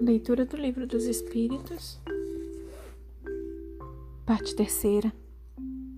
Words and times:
Leitura 0.00 0.46
do 0.46 0.56
Livro 0.56 0.86
dos 0.86 1.04
Espíritos, 1.04 2.00
parte 4.24 4.56
terceira 4.56 5.12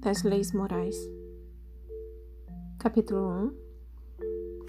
das 0.01 0.25
Leis 0.25 0.51
Morais, 0.51 0.97
capítulo 2.81 3.55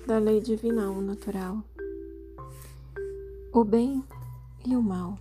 1 0.04 0.06
da 0.06 0.20
Lei 0.20 0.40
Divina 0.40 0.88
ou 0.92 1.02
Natural, 1.02 1.64
o 3.52 3.64
bem 3.64 4.04
e 4.68 4.76
o 4.76 4.84
mal. 4.84 5.18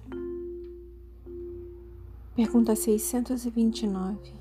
Pergunta 2.36 2.76
629. 2.76 4.34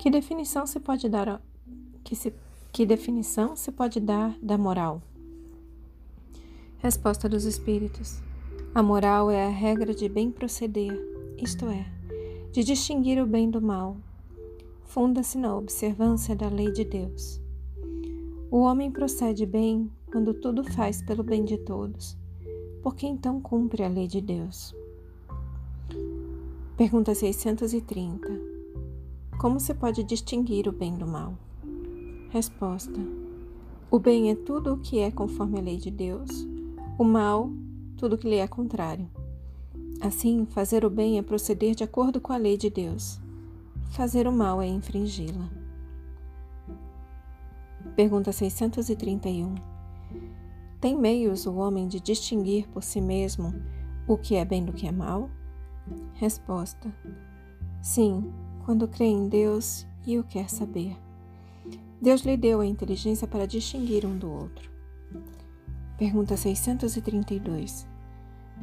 Que 0.00 0.10
definição 0.10 0.66
se 0.66 0.80
pode 0.80 1.08
dar 1.08 1.40
que, 2.02 2.16
se, 2.16 2.34
que 2.72 2.84
definição 2.84 3.54
se 3.54 3.70
pode 3.70 4.00
dar 4.00 4.36
da 4.42 4.58
moral? 4.58 5.00
Resposta 6.82 7.28
dos 7.28 7.44
Espíritos: 7.44 8.20
A 8.74 8.82
moral 8.82 9.30
é 9.30 9.46
a 9.46 9.48
regra 9.48 9.94
de 9.94 10.08
bem 10.08 10.32
proceder, 10.32 10.90
isto 11.38 11.66
é, 11.66 11.86
de 12.50 12.64
distinguir 12.64 13.22
o 13.22 13.26
bem 13.26 13.48
do 13.48 13.62
mal. 13.62 13.96
Funda-se 14.82 15.38
na 15.38 15.56
observância 15.56 16.34
da 16.34 16.48
lei 16.48 16.72
de 16.72 16.84
Deus. 16.84 17.40
O 18.50 18.62
homem 18.62 18.90
procede 18.90 19.46
bem 19.46 19.88
quando 20.10 20.34
tudo 20.34 20.64
faz 20.64 21.00
pelo 21.00 21.22
bem 21.22 21.44
de 21.44 21.56
todos, 21.56 22.18
porque 22.82 23.06
então 23.06 23.40
cumpre 23.40 23.84
a 23.84 23.88
lei 23.88 24.08
de 24.08 24.20
Deus. 24.20 24.74
Pergunta 26.76 27.14
630. 27.14 28.28
Como 29.38 29.60
se 29.60 29.72
pode 29.72 30.02
distinguir 30.02 30.66
o 30.66 30.72
bem 30.72 30.96
do 30.96 31.06
mal? 31.06 31.38
Resposta: 32.30 32.98
O 33.88 34.00
bem 34.00 34.32
é 34.32 34.34
tudo 34.34 34.74
o 34.74 34.78
que 34.78 34.98
é 34.98 35.12
conforme 35.12 35.60
a 35.60 35.62
lei 35.62 35.76
de 35.76 35.88
Deus 35.88 36.50
o 36.98 37.04
mal, 37.04 37.50
tudo 37.96 38.18
que 38.18 38.28
lhe 38.28 38.36
é 38.36 38.46
contrário. 38.46 39.08
Assim, 40.00 40.44
fazer 40.46 40.84
o 40.84 40.90
bem 40.90 41.18
é 41.18 41.22
proceder 41.22 41.74
de 41.74 41.84
acordo 41.84 42.20
com 42.20 42.32
a 42.32 42.36
lei 42.36 42.56
de 42.56 42.68
Deus. 42.68 43.20
Fazer 43.90 44.26
o 44.26 44.32
mal 44.32 44.60
é 44.60 44.66
infringi-la. 44.66 45.48
Pergunta 47.96 48.32
631. 48.32 49.54
Tem 50.80 50.96
meios 50.96 51.46
o 51.46 51.54
homem 51.54 51.86
de 51.86 52.00
distinguir 52.00 52.68
por 52.68 52.82
si 52.82 53.00
mesmo 53.00 53.54
o 54.06 54.16
que 54.16 54.34
é 54.34 54.44
bem 54.44 54.64
do 54.64 54.72
que 54.72 54.86
é 54.86 54.92
mal? 54.92 55.30
Resposta: 56.14 56.92
Sim, 57.80 58.32
quando 58.64 58.88
crê 58.88 59.06
em 59.06 59.28
Deus 59.28 59.86
e 60.06 60.18
o 60.18 60.24
quer 60.24 60.50
saber. 60.50 60.96
Deus 62.00 62.22
lhe 62.22 62.36
deu 62.36 62.60
a 62.60 62.66
inteligência 62.66 63.28
para 63.28 63.46
distinguir 63.46 64.04
um 64.04 64.18
do 64.18 64.28
outro. 64.28 64.71
Pergunta 66.02 66.36
632. 66.36 67.86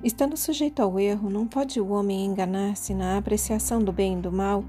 Estando 0.03 0.35
sujeito 0.35 0.81
ao 0.81 0.99
erro, 0.99 1.29
não 1.29 1.47
pode 1.47 1.79
o 1.79 1.87
homem 1.91 2.25
enganar-se 2.25 2.93
na 2.93 3.17
apreciação 3.17 3.81
do 3.81 3.93
bem 3.93 4.17
e 4.17 4.21
do 4.21 4.29
mal 4.29 4.61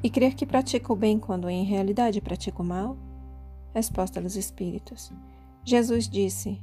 e 0.00 0.08
crer 0.08 0.36
que 0.36 0.46
pratica 0.46 0.92
o 0.92 0.96
bem 0.96 1.18
quando 1.18 1.50
em 1.50 1.64
realidade 1.64 2.20
pratica 2.20 2.62
o 2.62 2.64
mal? 2.64 2.96
Resposta 3.74 4.20
dos 4.20 4.36
Espíritos. 4.36 5.12
Jesus 5.64 6.08
disse: 6.08 6.62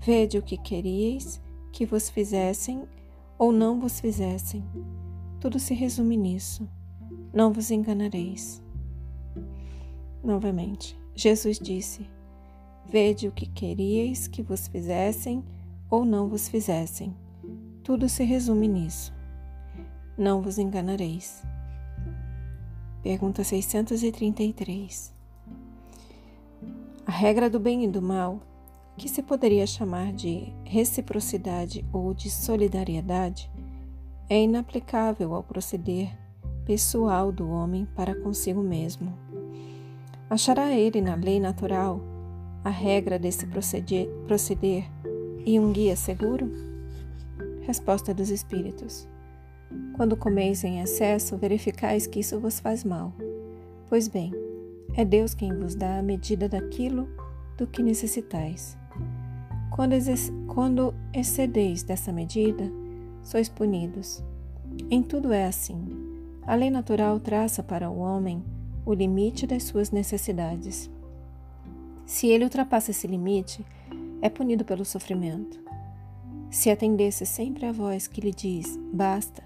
Vede 0.00 0.36
o 0.36 0.42
que 0.42 0.58
queríeis 0.58 1.40
que 1.72 1.86
vos 1.86 2.10
fizessem 2.10 2.84
ou 3.38 3.52
não 3.52 3.80
vos 3.80 3.98
fizessem. 3.98 4.62
Tudo 5.40 5.58
se 5.58 5.72
resume 5.72 6.14
nisso. 6.14 6.68
Não 7.32 7.54
vos 7.54 7.70
enganareis. 7.70 8.62
Novamente, 10.22 10.94
Jesus 11.14 11.58
disse: 11.58 12.06
Vede 12.88 13.28
o 13.28 13.32
que 13.32 13.46
queríeis 13.46 14.28
que 14.28 14.42
vos 14.42 14.68
fizessem 14.68 15.44
ou 15.90 16.04
não 16.04 16.28
vos 16.28 16.48
fizessem. 16.48 17.14
Tudo 17.82 18.08
se 18.08 18.24
resume 18.24 18.68
nisso. 18.68 19.12
Não 20.16 20.40
vos 20.40 20.58
enganareis. 20.58 21.42
Pergunta 23.02 23.44
633. 23.44 25.12
A 27.06 27.12
regra 27.12 27.50
do 27.50 27.60
bem 27.60 27.84
e 27.84 27.88
do 27.88 28.00
mal, 28.00 28.40
que 28.96 29.08
se 29.08 29.22
poderia 29.22 29.66
chamar 29.66 30.12
de 30.12 30.52
reciprocidade 30.64 31.84
ou 31.92 32.14
de 32.14 32.30
solidariedade, 32.30 33.50
é 34.28 34.42
inaplicável 34.42 35.34
ao 35.34 35.42
proceder 35.42 36.16
pessoal 36.64 37.30
do 37.30 37.50
homem 37.50 37.86
para 37.94 38.14
consigo 38.14 38.62
mesmo. 38.62 39.12
Achará 40.30 40.72
ele 40.72 41.02
na 41.02 41.14
lei 41.14 41.38
natural 41.38 42.00
a 42.64 42.70
regra 42.70 43.18
desse 43.18 43.46
proceder, 43.46 44.08
proceder 44.26 44.90
e 45.44 45.60
um 45.60 45.70
guia 45.70 45.94
seguro? 45.94 46.50
Resposta 47.60 48.14
dos 48.14 48.30
Espíritos. 48.30 49.06
Quando 49.94 50.16
comeis 50.16 50.64
em 50.64 50.80
excesso, 50.80 51.36
verificais 51.36 52.06
que 52.06 52.20
isso 52.20 52.40
vos 52.40 52.58
faz 52.58 52.82
mal. 52.82 53.12
Pois 53.88 54.08
bem, 54.08 54.32
é 54.94 55.04
Deus 55.04 55.34
quem 55.34 55.54
vos 55.54 55.74
dá 55.74 55.98
a 55.98 56.02
medida 56.02 56.48
daquilo 56.48 57.08
do 57.56 57.66
que 57.66 57.82
necessitais. 57.82 58.76
Quando, 59.70 59.94
quando 60.46 60.94
excedeis 61.12 61.82
dessa 61.82 62.12
medida, 62.12 62.70
sois 63.22 63.48
punidos. 63.48 64.22
Em 64.90 65.02
tudo 65.02 65.32
é 65.32 65.44
assim. 65.44 65.84
A 66.46 66.54
lei 66.54 66.70
natural 66.70 67.18
traça 67.20 67.62
para 67.62 67.90
o 67.90 67.98
homem 67.98 68.42
o 68.86 68.92
limite 68.92 69.46
das 69.46 69.64
suas 69.64 69.90
necessidades. 69.90 70.90
Se 72.06 72.28
ele 72.28 72.44
ultrapassa 72.44 72.90
esse 72.90 73.06
limite, 73.06 73.64
é 74.20 74.28
punido 74.28 74.64
pelo 74.64 74.84
sofrimento. 74.84 75.58
Se 76.50 76.70
atendesse 76.70 77.26
sempre 77.26 77.66
à 77.66 77.72
voz 77.72 78.06
que 78.06 78.20
lhe 78.20 78.30
diz 78.30 78.78
basta, 78.92 79.42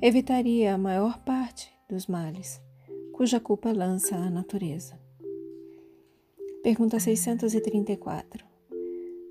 evitaria 0.00 0.74
a 0.74 0.78
maior 0.78 1.18
parte 1.18 1.70
dos 1.88 2.06
males, 2.06 2.60
cuja 3.12 3.40
culpa 3.40 3.72
lança 3.72 4.16
a 4.16 4.30
natureza. 4.30 4.98
Pergunta 6.62 7.00
634. 7.00 8.44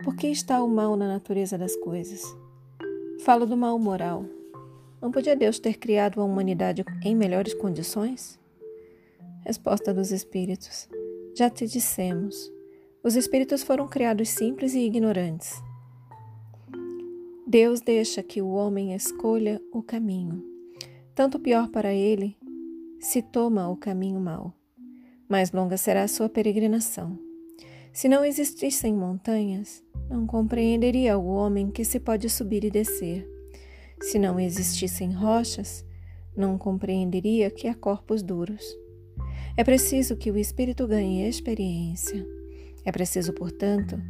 Por 0.03 0.15
que 0.15 0.27
está 0.27 0.63
o 0.63 0.67
mal 0.67 0.95
na 0.95 1.07
natureza 1.07 1.57
das 1.57 1.75
coisas? 1.75 2.23
Falo 3.23 3.45
do 3.45 3.55
mal 3.55 3.77
moral. 3.77 4.25
Não 5.01 5.11
podia 5.11 5.35
Deus 5.35 5.59
ter 5.59 5.77
criado 5.77 6.19
a 6.19 6.25
humanidade 6.25 6.83
em 7.03 7.15
melhores 7.15 7.53
condições? 7.53 8.39
Resposta 9.45 9.93
dos 9.93 10.11
Espíritos. 10.11 10.89
Já 11.39 11.49
te 11.49 11.65
dissemos, 11.65 12.51
os 13.01 13.15
espíritos 13.15 13.63
foram 13.63 13.87
criados 13.87 14.27
simples 14.27 14.73
e 14.73 14.79
ignorantes. 14.79 15.53
Deus 17.47 17.79
deixa 17.79 18.21
que 18.21 18.41
o 18.41 18.49
homem 18.49 18.93
escolha 18.93 19.61
o 19.71 19.81
caminho, 19.81 20.43
tanto 21.15 21.39
pior 21.39 21.69
para 21.69 21.93
ele 21.93 22.35
se 22.99 23.21
toma 23.21 23.69
o 23.69 23.77
caminho 23.77 24.19
mau. 24.19 24.53
Mais 25.29 25.53
longa 25.53 25.77
será 25.77 26.03
a 26.03 26.09
sua 26.09 26.27
peregrinação. 26.27 27.17
Se 27.93 28.09
não 28.09 28.25
existissem 28.25 28.93
montanhas, 28.93 29.81
não 30.09 30.27
compreenderia 30.27 31.17
o 31.17 31.25
homem 31.25 31.71
que 31.71 31.85
se 31.85 32.01
pode 32.01 32.29
subir 32.29 32.65
e 32.65 32.69
descer. 32.69 33.25
Se 34.01 34.19
não 34.19 34.37
existissem 34.37 35.13
rochas, 35.13 35.85
não 36.35 36.57
compreenderia 36.57 37.49
que 37.49 37.65
há 37.65 37.73
corpos 37.73 38.21
duros. 38.21 38.61
É 39.55 39.63
preciso 39.63 40.15
que 40.15 40.31
o 40.31 40.37
espírito 40.37 40.87
ganhe 40.87 41.27
experiência. 41.27 42.25
É 42.85 42.91
preciso, 42.91 43.33
portanto, 43.33 44.01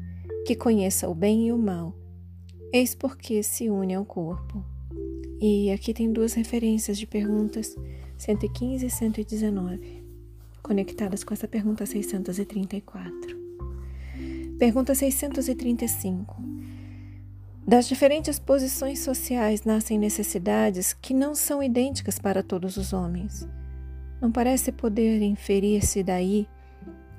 que 0.46 0.56
conheça 0.56 1.10
o 1.10 1.16
bem 1.16 1.48
e 1.48 1.52
o 1.52 1.58
mal. 1.58 1.96
Eis 2.72 2.94
porque 2.94 3.42
se 3.42 3.70
une 3.70 3.94
ao 3.96 4.06
corpo. 4.06 4.64
E 5.42 5.72
aqui 5.72 5.94
tem 5.94 6.12
duas 6.12 6.34
referências 6.34 6.98
de 6.98 7.08
perguntas 7.08 7.76
115 8.18 8.86
e 8.86 8.90
119, 8.90 10.04
conectadas 10.62 11.24
com 11.24 11.34
essa 11.34 11.48
pergunta 11.48 11.86
634. 11.86 13.40
Pergunta 14.60 14.94
635. 14.94 16.36
Das 17.66 17.88
diferentes 17.88 18.38
posições 18.38 19.00
sociais 19.00 19.64
nascem 19.64 19.98
necessidades 19.98 20.92
que 20.92 21.14
não 21.14 21.34
são 21.34 21.64
idênticas 21.64 22.20
para 22.20 22.44
todos 22.44 22.76
os 22.76 22.92
homens. 22.92 23.48
Não 24.22 24.32
parece 24.32 24.72
poder 24.72 25.22
inferir-se 25.22 26.04
daí 26.04 26.48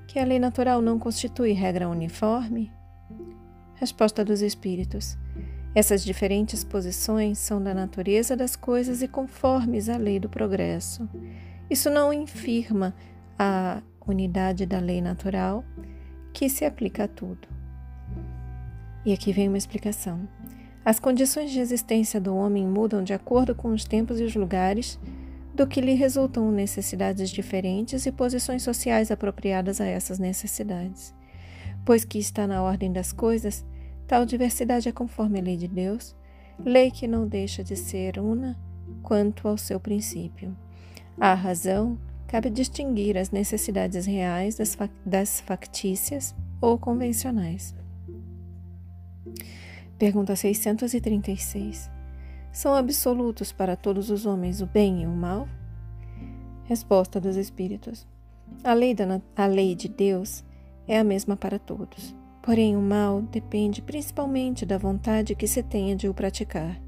que 0.06 0.19
a 0.19 0.25
lei 0.25 0.38
natural 0.38 0.82
não 0.82 0.99
constitui 0.99 1.52
regra 1.52 1.88
uniforme? 1.88 2.70
Resposta 3.75 4.25
dos 4.25 4.43
Espíritos. 4.43 5.17
Essas 5.75 6.05
diferentes 6.05 6.64
posições 6.64 7.38
são 7.38 7.62
da 7.62 7.73
natureza 7.73 8.37
das 8.37 8.56
coisas 8.56 9.02
e 9.02 9.08
conformes 9.08 9.88
à 9.88 9.97
lei 9.97 10.19
do 10.19 10.29
progresso. 10.29 11.08
Isso 11.70 11.88
não 11.88 12.12
infirma 12.12 12.94
a 13.38 13.81
unidade 14.06 14.67
da 14.67 14.79
lei 14.79 15.00
natural, 15.00 15.64
que 16.32 16.49
se 16.49 16.64
aplica 16.64 17.05
a 17.05 17.08
tudo. 17.08 17.49
E 19.06 19.12
aqui 19.12 19.32
vem 19.32 19.49
uma 19.49 19.56
explicação. 19.56 20.29
As 20.85 20.99
condições 20.99 21.50
de 21.50 21.61
existência 21.61 22.20
do 22.20 22.35
homem 22.35 22.67
mudam 22.67 23.02
de 23.02 23.12
acordo 23.12 23.55
com 23.55 23.69
os 23.69 23.85
tempos 23.85 24.20
e 24.20 24.25
os 24.25 24.35
lugares 24.35 24.99
do 25.60 25.66
que 25.66 25.80
lhe 25.80 25.94
resultam 25.94 26.50
necessidades 26.50 27.30
diferentes 27.30 28.06
e 28.06 28.12
posições 28.12 28.62
sociais 28.62 29.10
apropriadas 29.10 29.80
a 29.80 29.86
essas 29.86 30.18
necessidades. 30.18 31.14
Pois 31.84 32.04
que 32.04 32.18
está 32.18 32.46
na 32.46 32.62
ordem 32.62 32.92
das 32.92 33.12
coisas, 33.12 33.64
Tal 34.10 34.26
diversidade 34.26 34.88
é 34.88 34.92
conforme 34.92 35.38
a 35.38 35.42
lei 35.42 35.56
de 35.56 35.68
Deus, 35.68 36.16
lei 36.58 36.90
que 36.90 37.06
não 37.06 37.28
deixa 37.28 37.62
de 37.62 37.76
ser 37.76 38.18
una 38.18 38.58
quanto 39.04 39.46
ao 39.46 39.56
seu 39.56 39.78
princípio. 39.78 40.56
A 41.16 41.32
razão 41.32 41.96
cabe 42.26 42.50
distinguir 42.50 43.16
as 43.16 43.30
necessidades 43.30 44.06
reais 44.06 44.56
das, 44.56 44.76
das 45.06 45.40
factícias 45.42 46.34
ou 46.60 46.76
convencionais. 46.76 47.72
Pergunta 49.96 50.34
636. 50.34 52.00
São 52.52 52.75
absolutos 52.75 53.52
para 53.52 53.76
todos 53.76 54.11
os 54.11 54.26
homens 54.26 54.61
o 54.61 54.67
bem 54.67 55.02
e 55.02 55.06
o 55.06 55.11
mal? 55.11 55.49
Resposta 56.64 57.20
dos 57.20 57.37
Espíritos. 57.37 58.06
A 58.64 58.75
lei, 58.75 58.93
da, 58.93 59.20
a 59.37 59.47
lei 59.47 59.75
de 59.75 59.88
Deus 59.88 60.44
é 60.87 60.99
a 60.99 61.05
mesma 61.05 61.37
para 61.37 61.58
todos. 61.58 62.14
Porém, 62.43 62.76
o 62.76 62.81
mal 62.81 63.23
depende 63.23 63.81
principalmente 63.81 64.67
da 64.67 64.79
vontade 64.79 65.35
que 65.35 65.47
se 65.47 65.62
tenha 65.62 65.94
de 65.94 66.08
o 66.08 66.14
praticar. 66.14 66.81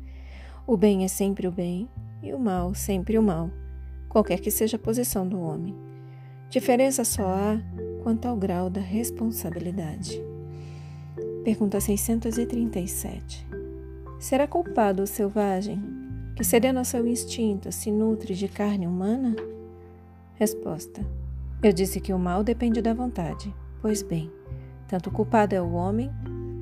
O 0.67 0.77
bem 0.77 1.05
é 1.05 1.09
sempre 1.09 1.47
o 1.47 1.53
bem 1.53 1.89
e 2.23 2.33
o 2.33 2.39
mal 2.39 2.75
sempre 2.75 3.19
o 3.19 3.23
mal, 3.23 3.51
qualquer 4.09 4.41
que 4.41 4.51
seja 4.51 4.77
a 4.77 4.81
posição 4.81 5.29
do 5.29 5.41
homem. 5.41 5.77
Diferença 6.49 7.05
só 7.05 7.27
há 7.27 7.61
quanto 8.03 8.27
ao 8.27 8.37
grau 8.37 8.69
da 8.69 8.81
responsabilidade. 8.81 10.21
Pergunta 11.45 11.81
637. 11.81 13.62
Será 14.23 14.47
culpado 14.47 15.03
o 15.03 15.07
selvagem 15.07 15.83
que, 16.37 16.45
cedendo 16.45 16.79
ao 16.79 16.85
seu 16.85 17.05
instinto, 17.05 17.73
se 17.73 17.91
nutre 17.91 18.37
de 18.37 18.47
carne 18.47 18.87
humana? 18.87 19.35
Resposta: 20.35 21.05
Eu 21.61 21.73
disse 21.73 22.01
que 22.01 22.13
o 22.13 22.19
mal 22.21 22.45
depende 22.45 22.81
da 22.81 22.95
vontade. 22.95 23.53
Pois 23.81 24.01
bem, 24.01 24.31
tanto 24.87 25.11
culpado 25.11 25.57
é 25.57 25.61
o 25.61 25.73
homem, 25.73 26.09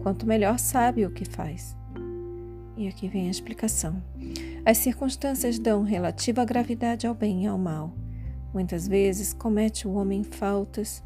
quanto 0.03 0.27
melhor 0.27 0.59
sabe 0.59 1.05
o 1.05 1.11
que 1.11 1.27
faz. 1.27 1.77
E 2.79 2.89
aqui 2.89 3.09
vem 3.09 3.29
a 3.29 3.31
explicação. 3.31 4.03
As 4.65 4.79
circunstâncias 4.79 5.59
dão 5.59 5.83
relativa 5.83 6.47
gravidade 6.47 7.07
ao 7.07 7.15
bem 7.15 7.45
e 7.45 7.47
ao 7.47 7.59
mal. 7.59 7.93
Muitas 8.55 8.89
vezes 8.89 9.35
comete 9.35 9.87
o 9.87 9.93
homem 9.93 10.25
faltas 10.25 11.05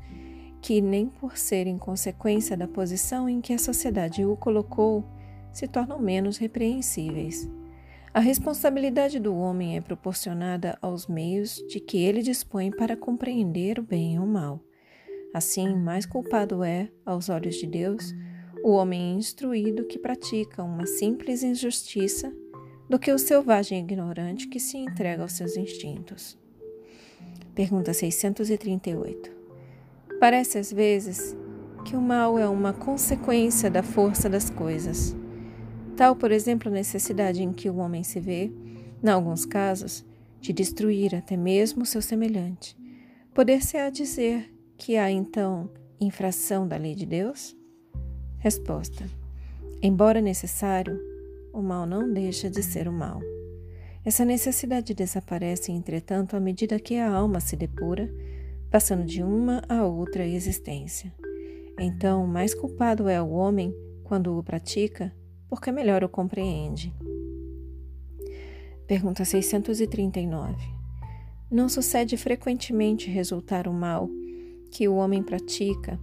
que, 0.63 0.81
nem 0.81 1.09
por 1.09 1.37
serem 1.37 1.77
consequência 1.77 2.57
da 2.57 2.69
posição 2.69 3.29
em 3.29 3.41
que 3.41 3.53
a 3.53 3.59
sociedade 3.59 4.25
o 4.25 4.37
colocou, 4.37 5.05
se 5.55 5.67
tornam 5.67 5.99
menos 5.99 6.37
repreensíveis. 6.37 7.49
A 8.13 8.21
responsabilidade 8.21 9.19
do 9.19 9.35
homem 9.35 9.77
é 9.77 9.81
proporcionada 9.81 10.77
aos 10.83 11.07
meios 11.07 11.65
de 11.69 11.81
que 11.81 11.99
ele 11.99 12.23
dispõe 12.23 12.71
para 12.71 12.97
compreender 12.97 13.79
o 13.79 13.83
bem 13.83 14.15
e 14.15 14.19
o 14.19 14.27
mal. 14.27 14.61
Assim, 15.33 15.75
mais 15.75 16.05
culpado 16.05 16.63
é, 16.63 16.91
aos 17.05 17.29
olhos 17.29 17.57
de 17.57 17.67
Deus, 17.67 18.15
o 18.63 18.71
homem 18.71 19.17
instruído 19.17 19.85
que 19.85 19.99
pratica 19.99 20.63
uma 20.63 20.87
simples 20.87 21.43
injustiça 21.43 22.33
do 22.89 22.99
que 22.99 23.11
o 23.11 23.19
selvagem 23.19 23.81
ignorante 23.81 24.49
que 24.49 24.61
se 24.61 24.77
entrega 24.77 25.23
aos 25.23 25.33
seus 25.33 25.57
instintos. 25.57 26.39
Pergunta 27.55 27.93
638. 27.93 29.31
Parece 30.21 30.59
às 30.59 30.73
vezes 30.73 31.37
que 31.85 31.97
o 31.97 32.01
mal 32.01 32.39
é 32.39 32.49
uma 32.49 32.73
consequência 32.73 33.71
da 33.71 33.83
força 33.83 34.29
das 34.29 34.49
coisas. 34.49 35.17
Tal, 35.97 36.17
por 36.17 36.33
exemplo, 36.33 36.69
a 36.69 36.75
necessidade 36.75 37.43
em 37.43 37.53
que 37.53 37.71
o 37.71 37.77
homem 37.77 38.03
se 38.03 38.19
vê, 38.19 38.51
em 39.03 39.09
alguns 39.09 39.45
casos, 39.45 40.05
de 40.41 40.53
destruir 40.53 41.15
até 41.15 41.37
mesmo 41.37 41.83
o 41.83 41.87
seu 41.87 42.03
semelhante. 42.03 42.77
Poder-se-á 43.33 43.91
dizer 43.91 44.53
que 44.77 44.97
há 44.97 45.11
então 45.11 45.71
infração 46.01 46.67
da 46.67 46.77
lei 46.77 46.95
de 46.95 47.07
Deus? 47.07 47.57
Resposta: 48.39 49.05
Embora 49.81 50.21
necessário, 50.21 51.01
o 51.53 51.63
mal 51.63 51.87
não 51.87 52.13
deixa 52.13 52.51
de 52.51 52.63
ser 52.63 52.89
o 52.89 52.93
mal. 52.93 53.21
Essa 54.05 54.25
necessidade 54.25 54.93
desaparece, 54.93 55.73
entretanto, 55.73 56.37
à 56.37 56.41
medida 56.41 56.79
que 56.79 56.97
a 56.97 57.11
alma 57.11 57.41
se 57.41 57.57
depura, 57.57 58.13
passando 58.71 59.05
de 59.05 59.23
uma 59.23 59.63
a 59.69 59.87
outra 59.87 60.27
existência. 60.27 61.15
Então, 61.79 62.27
mais 62.27 62.55
culpado 62.55 63.09
é 63.09 63.23
o 63.23 63.31
homem 63.31 63.75
quando 64.03 64.37
o 64.37 64.43
pratica, 64.43 65.11
porque 65.49 65.71
melhor 65.73 66.03
o 66.05 66.09
compreende. 66.09 66.95
Pergunta 68.87 69.25
639. 69.25 70.55
Não 71.51 71.69
sucede 71.69 72.17
frequentemente 72.17 73.11
resultar 73.11 73.69
o 73.69 73.73
mal 73.73 74.09
que 74.71 74.89
o 74.89 74.97
homem 74.97 75.23
pratica 75.23 75.99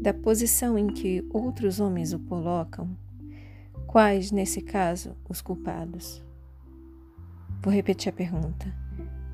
da 0.00 0.14
posição 0.14 0.78
em 0.78 0.86
que 0.86 1.24
outros 1.32 1.80
homens 1.80 2.12
o 2.12 2.18
colocam 2.18 2.96
Quais, 3.92 4.32
nesse 4.32 4.62
caso, 4.62 5.14
os 5.28 5.42
culpados? 5.42 6.24
Vou 7.60 7.70
repetir 7.70 8.08
a 8.08 8.16
pergunta. 8.16 8.74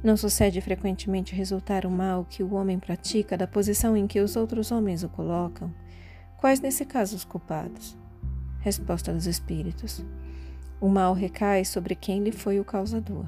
Não 0.03 0.17
sucede 0.17 0.61
frequentemente 0.61 1.33
resultar 1.33 1.87
o 1.87 1.91
mal 1.91 2.25
que 2.25 2.43
o 2.43 2.55
homem 2.55 2.77
pratica 2.77 3.39
da 3.39 3.47
posição 3.47 3.97
em 3.97 4.09
que 4.09 4.19
os 4.19 4.35
outros 4.35 4.73
homens 4.73 5.05
o 5.05 5.09
colocam? 5.09 5.73
Quais, 6.39 6.61
nesse 6.61 6.85
caso, 6.85 7.15
os 7.15 7.25
culpados? 7.25 7.97
Resposta 8.61 9.13
dos 9.13 9.27
Espíritos. 9.27 10.05
O 10.81 10.89
mal 10.89 11.15
recai 11.15 11.65
sobre 11.65 11.95
quem 11.95 12.23
lhe 12.23 12.33
foi 12.33 12.61
o 12.61 12.65
causador. 12.65 13.27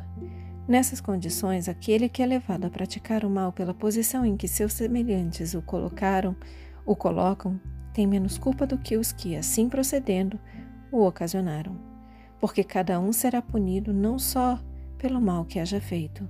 Nessas 0.67 1.01
condições, 1.01 1.69
aquele 1.69 2.09
que 2.09 2.23
é 2.23 2.27
levado 2.27 2.65
a 2.65 2.71
praticar 2.71 3.25
o 3.25 3.31
mal 3.31 3.53
pela 3.53 3.75
posição 3.75 4.25
em 4.25 4.37
que 4.37 4.47
seus 4.47 4.73
semelhantes 4.73 5.55
o 5.55 5.63
colocaram, 5.63 6.37
o 6.87 6.95
colocam, 6.95 7.61
tem 7.93 8.07
menos 8.07 8.39
culpa 8.39 8.67
do 8.67 8.79
que 8.79 8.97
os 8.97 9.13
que, 9.13 9.37
assim 9.37 9.69
procedendo, 9.69 10.39
o 10.93 11.05
ocasionaram, 11.05 11.77
porque 12.39 12.63
cada 12.63 13.01
um 13.01 13.13
será 13.13 13.43
punido 13.43 13.93
não 13.93 14.19
só 14.19 14.61
pelo 14.97 15.21
mal 15.21 15.45
que 15.45 15.59
haja 15.59 15.81
feito, 15.81 16.29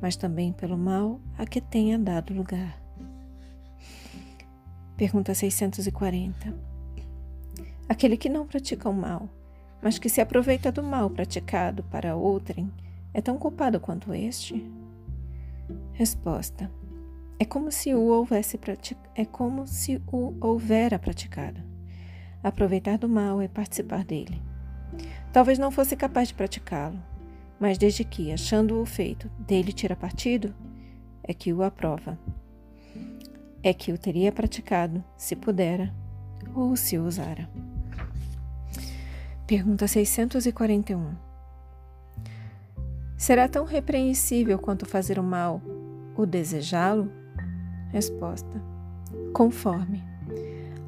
mas 0.00 0.16
também 0.16 0.52
pelo 0.52 0.76
mal 0.76 1.20
a 1.36 1.46
que 1.46 1.60
tenha 1.60 1.98
dado 1.98 2.34
lugar. 2.34 2.80
Pergunta 4.96 5.34
640. 5.34 6.77
Aquele 7.88 8.16
que 8.16 8.28
não 8.28 8.46
pratica 8.46 8.88
o 8.88 8.92
mal, 8.92 9.28
mas 9.82 9.98
que 9.98 10.08
se 10.08 10.20
aproveita 10.20 10.70
do 10.70 10.82
mal 10.82 11.08
praticado 11.08 11.82
para 11.84 12.14
outrem, 12.14 12.70
é 13.14 13.20
tão 13.20 13.38
culpado 13.38 13.80
quanto 13.80 14.12
este? 14.12 14.70
Resposta: 15.92 16.70
É 17.38 17.44
como 17.44 17.72
se 17.72 17.94
o 17.94 18.02
houvesse 18.02 18.58
é 19.14 19.24
como 19.24 19.66
se 19.66 20.02
o 20.12 20.34
houvera 20.40 20.98
praticado. 20.98 21.62
Aproveitar 22.42 22.98
do 22.98 23.08
mal 23.08 23.40
é 23.40 23.48
participar 23.48 24.04
dele. 24.04 24.40
Talvez 25.32 25.58
não 25.58 25.70
fosse 25.70 25.96
capaz 25.96 26.28
de 26.28 26.34
praticá-lo, 26.34 26.98
mas 27.58 27.78
desde 27.78 28.04
que, 28.04 28.32
achando-o 28.32 28.84
feito, 28.84 29.28
dele 29.38 29.72
tira 29.72 29.96
partido, 29.96 30.54
é 31.22 31.34
que 31.34 31.52
o 31.52 31.62
aprova. 31.62 32.18
É 33.62 33.72
que 33.74 33.92
o 33.92 33.98
teria 33.98 34.30
praticado, 34.30 35.02
se 35.16 35.34
pudera, 35.34 35.92
ou 36.54 36.76
se 36.76 36.96
usara. 36.96 37.48
Pergunta 39.48 39.88
641. 39.88 41.16
Será 43.16 43.48
tão 43.48 43.64
repreensível 43.64 44.58
quanto 44.58 44.84
fazer 44.84 45.18
o 45.18 45.22
mal 45.22 45.62
o 46.14 46.26
desejá-lo? 46.26 47.10
Resposta: 47.90 48.62
Conforme. 49.32 50.04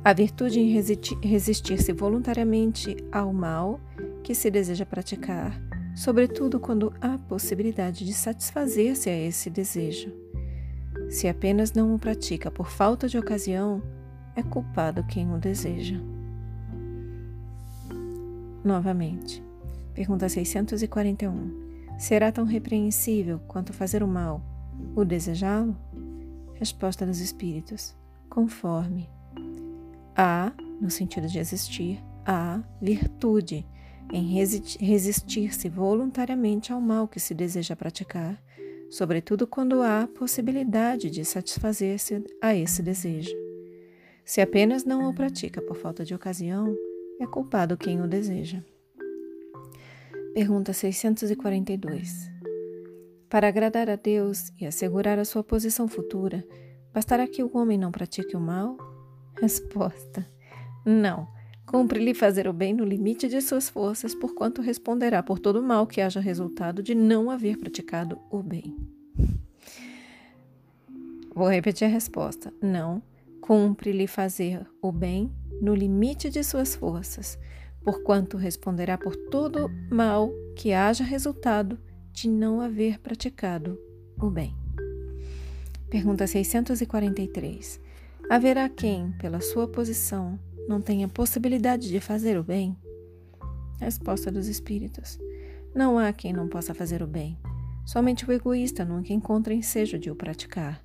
A 0.04 0.12
virtude 0.12 0.60
em 0.60 0.78
resistir-se 1.22 1.90
voluntariamente 1.94 2.98
ao 3.10 3.32
mal 3.32 3.80
que 4.22 4.34
se 4.34 4.50
deseja 4.50 4.84
praticar, 4.84 5.58
sobretudo 5.96 6.60
quando 6.60 6.92
há 7.00 7.16
possibilidade 7.16 8.04
de 8.04 8.12
satisfazer-se 8.12 9.08
a 9.08 9.16
esse 9.16 9.48
desejo. 9.48 10.12
Se 11.08 11.26
apenas 11.26 11.72
não 11.72 11.94
o 11.94 11.98
pratica 11.98 12.50
por 12.50 12.68
falta 12.68 13.08
de 13.08 13.16
ocasião, 13.16 13.82
é 14.36 14.42
culpado 14.42 15.02
quem 15.04 15.32
o 15.32 15.38
deseja. 15.38 16.09
Novamente, 18.64 19.42
pergunta 19.94 20.28
641. 20.28 21.96
Será 21.98 22.30
tão 22.30 22.44
repreensível 22.44 23.40
quanto 23.48 23.72
fazer 23.72 24.02
o 24.02 24.08
mal 24.08 24.42
o 24.94 25.04
desejá-lo? 25.04 25.76
Resposta 26.54 27.06
dos 27.06 27.20
Espíritos: 27.20 27.94
conforme. 28.28 29.08
Há, 30.14 30.52
no 30.80 30.90
sentido 30.90 31.26
de 31.26 31.38
existir, 31.38 32.02
há 32.26 32.62
virtude 32.80 33.66
em 34.12 34.24
resistir-se 34.80 35.68
voluntariamente 35.68 36.72
ao 36.72 36.80
mal 36.80 37.06
que 37.08 37.20
se 37.20 37.32
deseja 37.32 37.76
praticar, 37.76 38.42
sobretudo 38.90 39.46
quando 39.46 39.82
há 39.82 40.08
possibilidade 40.18 41.10
de 41.10 41.24
satisfazer-se 41.24 42.24
a 42.42 42.54
esse 42.54 42.82
desejo. 42.82 43.34
Se 44.24 44.40
apenas 44.40 44.84
não 44.84 45.08
o 45.08 45.14
pratica 45.14 45.62
por 45.62 45.76
falta 45.76 46.04
de 46.04 46.14
ocasião, 46.14 46.76
é 47.20 47.26
culpado 47.26 47.76
quem 47.76 48.00
o 48.00 48.08
deseja. 48.08 48.62
Pergunta 50.32 50.72
642. 50.72 52.30
Para 53.28 53.48
agradar 53.48 53.90
a 53.90 53.96
Deus 53.96 54.50
e 54.58 54.66
assegurar 54.66 55.18
a 55.18 55.24
sua 55.24 55.44
posição 55.44 55.86
futura, 55.86 56.44
bastará 56.92 57.28
que 57.28 57.42
o 57.42 57.56
homem 57.56 57.78
não 57.78 57.92
pratique 57.92 58.34
o 58.34 58.40
mal? 58.40 58.76
Resposta: 59.38 60.26
Não. 60.84 61.28
Cumpre-lhe 61.66 62.14
fazer 62.14 62.48
o 62.48 62.52
bem 62.52 62.74
no 62.74 62.84
limite 62.84 63.28
de 63.28 63.40
suas 63.40 63.68
forças, 63.68 64.12
porquanto 64.12 64.60
responderá 64.60 65.22
por 65.22 65.38
todo 65.38 65.60
o 65.60 65.62
mal 65.62 65.86
que 65.86 66.00
haja 66.00 66.18
resultado 66.18 66.82
de 66.82 66.96
não 66.96 67.30
haver 67.30 67.56
praticado 67.58 68.18
o 68.28 68.42
bem. 68.42 68.76
Vou 71.32 71.48
repetir 71.48 71.86
a 71.86 71.90
resposta. 71.90 72.52
Não 72.60 73.00
cumpre-lhe 73.50 74.06
fazer 74.06 74.64
o 74.80 74.92
bem 74.92 75.28
no 75.60 75.74
limite 75.74 76.30
de 76.30 76.40
suas 76.44 76.76
forças, 76.76 77.36
porquanto 77.82 78.36
responderá 78.36 78.96
por 78.96 79.16
todo 79.16 79.68
mal 79.90 80.30
que 80.54 80.72
haja 80.72 81.02
resultado 81.02 81.76
de 82.12 82.28
não 82.28 82.60
haver 82.60 83.00
praticado 83.00 83.76
o 84.20 84.30
bem. 84.30 84.54
Pergunta 85.90 86.28
643. 86.28 87.80
Haverá 88.30 88.68
quem, 88.68 89.10
pela 89.18 89.40
sua 89.40 89.66
posição, 89.66 90.38
não 90.68 90.80
tenha 90.80 91.08
possibilidade 91.08 91.88
de 91.88 91.98
fazer 91.98 92.38
o 92.38 92.44
bem? 92.44 92.76
Resposta 93.80 94.30
dos 94.30 94.46
Espíritos: 94.46 95.18
Não 95.74 95.98
há 95.98 96.12
quem 96.12 96.32
não 96.32 96.46
possa 96.46 96.72
fazer 96.72 97.02
o 97.02 97.06
bem. 97.08 97.36
Somente 97.84 98.24
o 98.24 98.30
egoísta 98.30 98.84
nunca 98.84 99.12
encontra 99.12 99.52
ensejo 99.52 99.98
de 99.98 100.08
o 100.08 100.14
praticar. 100.14 100.80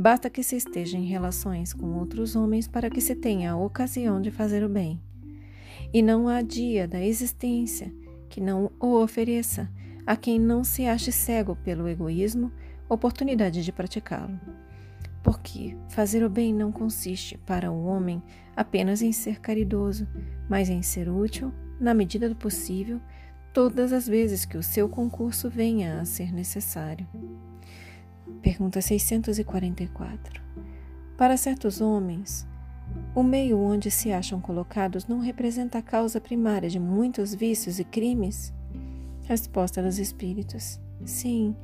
Basta 0.00 0.30
que 0.30 0.42
se 0.42 0.56
esteja 0.56 0.96
em 0.96 1.04
relações 1.04 1.74
com 1.74 1.98
outros 1.98 2.34
homens 2.34 2.66
para 2.66 2.88
que 2.88 3.02
se 3.02 3.14
tenha 3.14 3.52
a 3.52 3.56
ocasião 3.58 4.18
de 4.18 4.30
fazer 4.30 4.64
o 4.64 4.68
bem. 4.68 4.98
E 5.92 6.00
não 6.00 6.26
há 6.26 6.40
dia 6.40 6.88
da 6.88 7.04
existência 7.04 7.92
que 8.30 8.40
não 8.40 8.72
o 8.80 8.98
ofereça 8.98 9.70
a 10.06 10.16
quem 10.16 10.40
não 10.40 10.64
se 10.64 10.86
ache 10.86 11.12
cego 11.12 11.54
pelo 11.54 11.86
egoísmo 11.86 12.50
oportunidade 12.88 13.62
de 13.62 13.70
praticá-lo. 13.70 14.40
Porque 15.22 15.76
fazer 15.90 16.24
o 16.24 16.30
bem 16.30 16.54
não 16.54 16.72
consiste 16.72 17.36
para 17.36 17.70
o 17.70 17.84
homem 17.84 18.22
apenas 18.56 19.02
em 19.02 19.12
ser 19.12 19.38
caridoso, 19.38 20.08
mas 20.48 20.70
em 20.70 20.80
ser 20.80 21.10
útil, 21.10 21.52
na 21.78 21.92
medida 21.92 22.26
do 22.26 22.34
possível, 22.34 23.02
todas 23.52 23.92
as 23.92 24.08
vezes 24.08 24.46
que 24.46 24.56
o 24.56 24.62
seu 24.62 24.88
concurso 24.88 25.50
venha 25.50 26.00
a 26.00 26.06
ser 26.06 26.32
necessário. 26.32 27.06
Pergunta 28.42 28.80
644. 28.80 30.42
Para 31.16 31.36
certos 31.36 31.80
homens, 31.80 32.46
o 33.14 33.22
meio 33.22 33.58
onde 33.58 33.90
se 33.90 34.12
acham 34.12 34.40
colocados 34.40 35.06
não 35.06 35.20
representa 35.20 35.78
a 35.78 35.82
causa 35.82 36.20
primária 36.20 36.68
de 36.68 36.78
muitos 36.78 37.34
vícios 37.34 37.78
e 37.78 37.84
crimes? 37.84 38.52
Resposta 39.24 39.82
dos 39.82 39.98
espíritos: 39.98 40.80
Sim, 41.04 41.54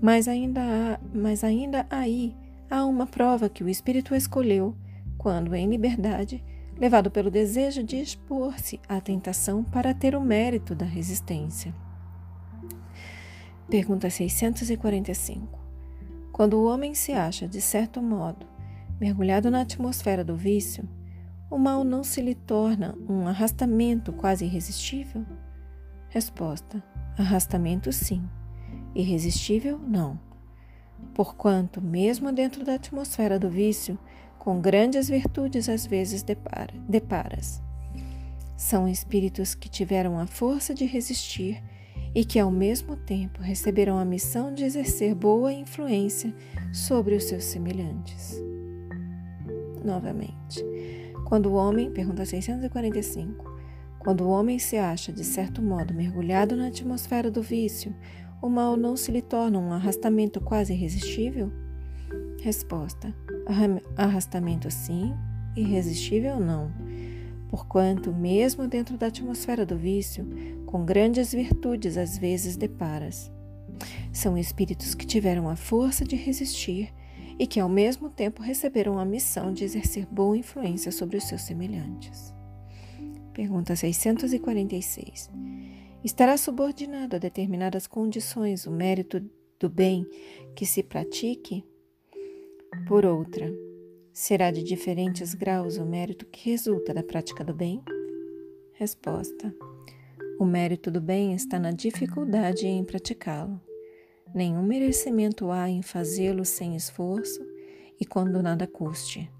mas 0.00 0.28
ainda 0.28 0.60
há, 0.60 1.00
mas 1.14 1.42
ainda 1.44 1.86
aí 1.88 2.36
há 2.70 2.84
uma 2.84 3.06
prova 3.06 3.48
que 3.48 3.64
o 3.64 3.68
espírito 3.68 4.14
escolheu 4.14 4.76
quando 5.16 5.54
em 5.54 5.68
liberdade, 5.68 6.42
levado 6.76 7.10
pelo 7.10 7.30
desejo 7.30 7.82
de 7.82 7.96
expor-se 7.96 8.80
à 8.88 9.00
tentação 9.00 9.62
para 9.62 9.94
ter 9.94 10.16
o 10.16 10.20
mérito 10.20 10.74
da 10.74 10.84
resistência. 10.84 11.72
Pergunta 13.70 14.10
645. 14.10 15.61
Quando 16.32 16.54
o 16.54 16.64
homem 16.64 16.94
se 16.94 17.12
acha, 17.12 17.46
de 17.46 17.60
certo 17.60 18.00
modo, 18.00 18.46
mergulhado 18.98 19.50
na 19.50 19.60
atmosfera 19.60 20.24
do 20.24 20.34
vício, 20.34 20.88
o 21.50 21.58
mal 21.58 21.84
não 21.84 22.02
se 22.02 22.22
lhe 22.22 22.34
torna 22.34 22.96
um 23.06 23.28
arrastamento 23.28 24.14
quase 24.14 24.46
irresistível? 24.46 25.26
Resposta: 26.08 26.82
arrastamento 27.18 27.92
sim, 27.92 28.26
irresistível 28.94 29.78
não. 29.78 30.18
Porquanto, 31.12 31.82
mesmo 31.82 32.32
dentro 32.32 32.64
da 32.64 32.74
atmosfera 32.74 33.38
do 33.38 33.50
vício, 33.50 33.98
com 34.38 34.58
grandes 34.58 35.10
virtudes 35.10 35.68
às 35.68 35.86
vezes 35.86 36.22
depara, 36.22 36.72
deparas. 36.88 37.62
São 38.56 38.88
espíritos 38.88 39.54
que 39.54 39.68
tiveram 39.68 40.18
a 40.18 40.26
força 40.26 40.72
de 40.72 40.86
resistir 40.86 41.62
e 42.14 42.24
que, 42.24 42.38
ao 42.38 42.50
mesmo 42.50 42.96
tempo, 42.96 43.40
receberão 43.40 43.98
a 43.98 44.04
missão 44.04 44.52
de 44.52 44.64
exercer 44.64 45.14
boa 45.14 45.52
influência 45.52 46.34
sobre 46.72 47.14
os 47.14 47.24
seus 47.24 47.44
semelhantes. 47.44 48.40
Novamente, 49.84 50.64
quando 51.26 51.46
o 51.46 51.54
homem, 51.54 51.90
pergunta 51.90 52.24
645, 52.24 53.50
quando 53.98 54.22
o 54.22 54.30
homem 54.30 54.58
se 54.58 54.76
acha, 54.76 55.12
de 55.12 55.24
certo 55.24 55.62
modo, 55.62 55.94
mergulhado 55.94 56.56
na 56.56 56.68
atmosfera 56.68 57.30
do 57.30 57.40
vício, 57.40 57.94
o 58.42 58.48
mal 58.48 58.76
não 58.76 58.96
se 58.96 59.10
lhe 59.10 59.22
torna 59.22 59.58
um 59.58 59.72
arrastamento 59.72 60.40
quase 60.40 60.72
irresistível? 60.72 61.50
Resposta: 62.42 63.14
arrastamento 63.96 64.70
sim, 64.70 65.14
irresistível 65.56 66.40
não 66.40 66.70
porquanto, 67.52 68.10
mesmo 68.14 68.66
dentro 68.66 68.96
da 68.96 69.08
atmosfera 69.08 69.66
do 69.66 69.76
vício, 69.76 70.26
com 70.64 70.86
grandes 70.86 71.34
virtudes 71.34 71.98
às 71.98 72.16
vezes 72.16 72.56
deparas. 72.56 73.30
São 74.10 74.38
espíritos 74.38 74.94
que 74.94 75.04
tiveram 75.04 75.50
a 75.50 75.54
força 75.54 76.02
de 76.02 76.16
resistir 76.16 76.90
e 77.38 77.46
que, 77.46 77.60
ao 77.60 77.68
mesmo 77.68 78.08
tempo, 78.08 78.40
receberam 78.42 78.98
a 78.98 79.04
missão 79.04 79.52
de 79.52 79.64
exercer 79.64 80.06
boa 80.06 80.34
influência 80.34 80.90
sobre 80.90 81.18
os 81.18 81.24
seus 81.24 81.42
semelhantes. 81.42 82.32
Pergunta 83.34 83.76
646. 83.76 85.30
Estará 86.02 86.38
subordinado 86.38 87.16
a 87.16 87.18
determinadas 87.18 87.86
condições 87.86 88.66
o 88.66 88.70
mérito 88.70 89.22
do 89.60 89.68
bem 89.68 90.06
que 90.56 90.64
se 90.64 90.82
pratique? 90.82 91.62
Por 92.88 93.04
outra, 93.04 93.52
Será 94.12 94.50
de 94.50 94.62
diferentes 94.62 95.32
graus 95.32 95.78
o 95.78 95.86
mérito 95.86 96.26
que 96.26 96.50
resulta 96.50 96.92
da 96.92 97.02
prática 97.02 97.42
do 97.42 97.54
bem? 97.54 97.82
Resposta: 98.74 99.54
O 100.38 100.44
mérito 100.44 100.90
do 100.90 101.00
bem 101.00 101.32
está 101.32 101.58
na 101.58 101.70
dificuldade 101.70 102.66
em 102.66 102.84
praticá-lo. 102.84 103.58
Nenhum 104.34 104.62
merecimento 104.62 105.50
há 105.50 105.70
em 105.70 105.80
fazê-lo 105.80 106.44
sem 106.44 106.76
esforço 106.76 107.40
e 107.98 108.04
quando 108.04 108.42
nada 108.42 108.66
custe. 108.66 109.30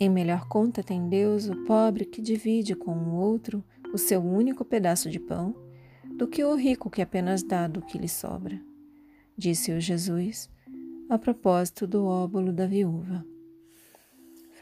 Em 0.00 0.08
melhor 0.08 0.48
conta 0.48 0.82
tem 0.82 1.06
Deus 1.06 1.46
o 1.50 1.64
pobre 1.64 2.06
que 2.06 2.22
divide 2.22 2.74
com 2.74 2.96
o 2.96 3.16
outro 3.16 3.62
o 3.92 3.98
seu 3.98 4.22
único 4.22 4.64
pedaço 4.64 5.10
de 5.10 5.20
pão, 5.20 5.54
do 6.16 6.26
que 6.26 6.42
o 6.42 6.54
rico 6.54 6.88
que 6.88 7.02
apenas 7.02 7.42
dá 7.42 7.68
do 7.68 7.82
que 7.82 7.98
lhe 7.98 8.08
sobra. 8.08 8.58
Disse 9.36 9.72
o 9.72 9.80
Jesus 9.80 10.48
a 11.10 11.18
propósito 11.18 11.86
do 11.86 12.06
óbolo 12.06 12.50
da 12.50 12.66
viúva. 12.66 13.33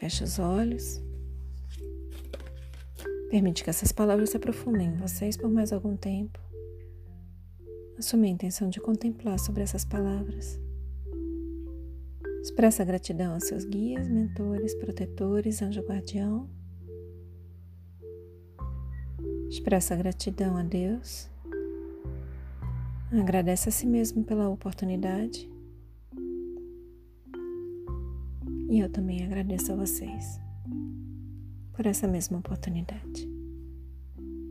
Feche 0.03 0.25
os 0.25 0.37
olhos. 0.37 1.01
Permite 3.29 3.63
que 3.63 3.69
essas 3.69 3.93
palavras 3.93 4.31
se 4.31 4.35
aprofundem 4.35 4.89
em 4.89 4.97
vocês 4.97 5.37
por 5.37 5.49
mais 5.49 5.71
algum 5.71 5.95
tempo. 5.95 6.37
Assume 7.97 8.27
a 8.27 8.31
intenção 8.31 8.69
de 8.69 8.81
contemplar 8.81 9.39
sobre 9.39 9.63
essas 9.63 9.85
palavras. 9.85 10.59
Expressa 12.41 12.83
gratidão 12.83 13.35
aos 13.35 13.45
seus 13.45 13.63
guias, 13.63 14.09
mentores, 14.09 14.75
protetores, 14.75 15.61
anjo 15.61 15.79
guardião. 15.79 16.49
Expressa 19.47 19.95
gratidão 19.95 20.57
a 20.57 20.63
Deus. 20.63 21.29
Agradece 23.09 23.69
a 23.69 23.71
si 23.71 23.87
mesmo 23.87 24.21
pela 24.25 24.49
oportunidade. 24.49 25.52
E 28.73 28.79
eu 28.79 28.89
também 28.89 29.23
agradeço 29.23 29.71
a 29.71 29.75
vocês 29.75 30.41
por 31.73 31.85
essa 31.85 32.07
mesma 32.07 32.39
oportunidade. 32.39 33.29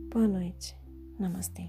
Boa 0.09 0.29
noite. 0.29 0.73
Namastê. 1.19 1.67